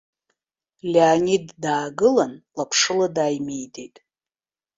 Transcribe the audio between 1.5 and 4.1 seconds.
даагылан, лаԥшыла дааимидеит.